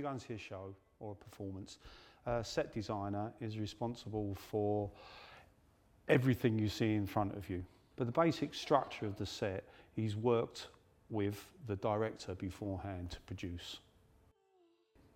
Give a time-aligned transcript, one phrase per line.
[0.00, 1.78] you go and see a show or a performance,
[2.26, 4.90] a set designer is responsible for
[6.08, 7.62] everything you see in front of you.
[7.96, 9.64] But the basic structure of the set,
[9.94, 10.68] he's worked
[11.10, 13.78] with the director beforehand to produce.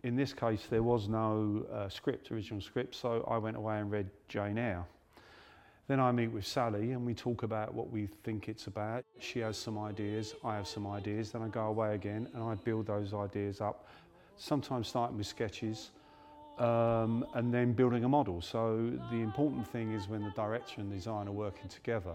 [0.03, 3.91] In this case, there was no uh, script, original script, so I went away and
[3.91, 4.85] read Jane Eyre.
[5.87, 9.05] Then I meet with Sally and we talk about what we think it's about.
[9.19, 12.55] She has some ideas, I have some ideas, then I go away again and I
[12.55, 13.87] build those ideas up,
[14.37, 15.91] sometimes starting with sketches
[16.59, 18.41] um, and then building a model.
[18.41, 22.15] So the important thing is when the director and designer are working together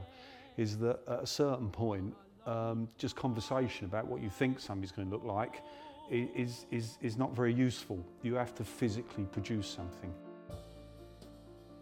[0.57, 2.13] is that at a certain point,
[2.45, 5.61] um, just conversation about what you think somebody's going to look like
[6.09, 8.03] is, is, is not very useful.
[8.23, 10.13] You have to physically produce something.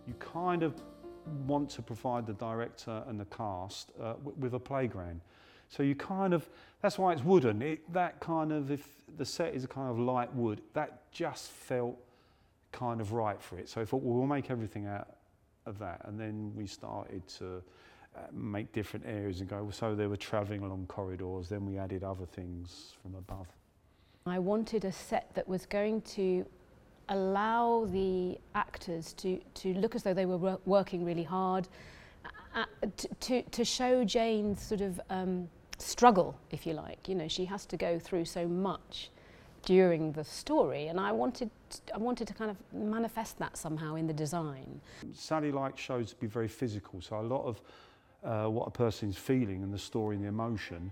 [0.08, 0.74] You kind of
[1.46, 5.22] want to provide the director and the cast uh, with a playground.
[5.70, 6.50] So you kind of,
[6.82, 7.62] that's why it's wooden.
[7.62, 8.88] It, that kind of, if
[9.18, 11.98] the set is a kind of light wood, that just felt
[12.72, 13.70] kind of right for it.
[13.70, 15.08] So I thought, well, we'll make everything out
[15.66, 16.02] of that.
[16.06, 17.62] And then we started to
[18.16, 22.04] uh, make different areas and go, so they were travelling along corridors, then we added
[22.04, 23.48] other things from above.
[24.26, 26.46] I wanted a set that was going to
[27.10, 31.68] allow the actors to, to look as though they were working really hard,
[32.56, 32.66] uh,
[32.98, 35.48] to, to, to show Jane's sort of um,
[35.78, 37.08] struggle, if you like.
[37.08, 39.10] You know, she has to go through so much
[39.66, 41.50] during the story, and I wanted,
[41.94, 44.80] I wanted to kind of manifest that somehow in the design.
[45.14, 47.62] Sally likes shows to be very physical, so a lot of
[48.24, 50.92] uh, what a person's feeling and the story and the emotion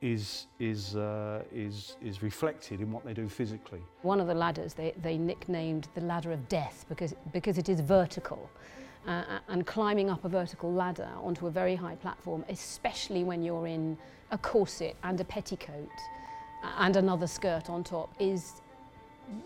[0.00, 3.80] is, is, uh, is, is reflected in what they do physically.
[4.02, 7.80] One of the ladders they, they nicknamed the ladder of death because, because it is
[7.80, 8.50] vertical.
[9.06, 13.66] Uh, and climbing up a vertical ladder onto a very high platform, especially when you're
[13.66, 13.98] in
[14.30, 15.90] a corset and a petticoat
[16.78, 18.62] and another skirt on top, is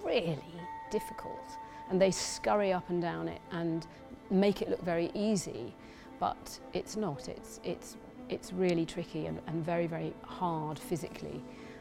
[0.05, 0.39] really
[0.93, 1.51] difficult.
[1.91, 3.85] And they scurry up and down it and
[4.31, 5.75] make it look very easy,
[6.21, 7.29] but it's not.
[7.29, 7.97] It's, it's
[8.29, 11.41] it's really tricky and, and very, very hard physically.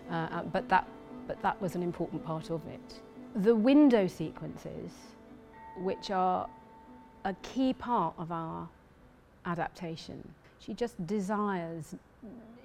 [0.10, 0.88] Uh, uh, but, that,
[1.28, 3.02] but that was an important part of it.
[3.36, 4.92] The window sequences,
[5.78, 6.48] which are
[7.28, 8.70] a key part of our
[9.46, 11.94] adaptation, she just desires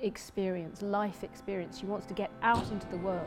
[0.00, 1.80] experience, life experience.
[1.80, 3.26] She wants to get out into the world.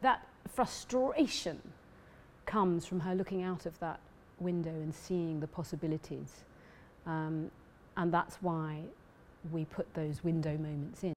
[0.00, 1.60] that frustration
[2.46, 3.98] comes from her looking out of that
[4.40, 6.44] window and seeing the possibilities.
[7.06, 7.50] Um,
[7.96, 8.80] and that's why
[9.50, 11.14] we put those window moments in.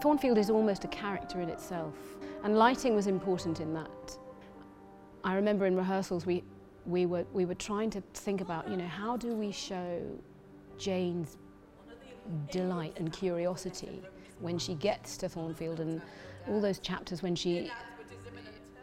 [0.00, 1.94] Thornfield is almost a character in itself,
[2.42, 4.18] and lighting was important in that.
[5.22, 6.42] I remember in rehearsals we,
[6.86, 10.02] we, were, we were trying to think about, you know, how do we show
[10.76, 11.36] Jane's
[12.50, 14.02] delight and curiosity
[14.40, 16.02] when she gets to Thornfield and
[16.48, 17.70] all those chapters when she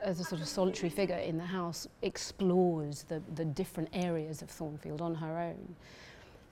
[0.01, 4.49] as a sort of solitary figure in the house explores the, the different areas of
[4.49, 5.75] Thornfield on her own.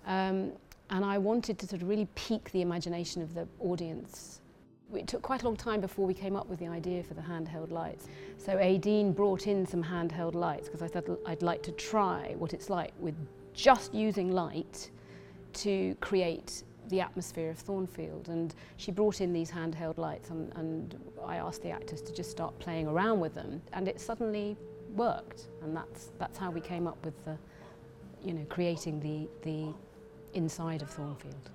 [0.05, 0.51] Um,
[0.89, 4.41] and I wanted to sort of really pique the imagination of the audience.
[4.93, 7.21] It took quite a long time before we came up with the idea for the
[7.21, 8.07] handheld lights.
[8.37, 12.53] So Aideen brought in some handheld lights because I thought I'd like to try what
[12.53, 13.15] it's like with
[13.53, 14.89] just using light
[15.53, 18.29] to create the atmosphere of Thornfield.
[18.29, 22.31] And she brought in these handheld lights and, and I asked the actors to just
[22.31, 23.61] start playing around with them.
[23.73, 24.57] And it suddenly
[24.95, 25.47] worked.
[25.61, 27.37] And that's, that's how we came up with the,
[28.23, 29.73] you know, creating the, the
[30.33, 31.51] inside of Thornfield.